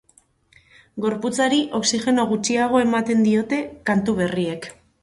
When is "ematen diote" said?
2.89-3.65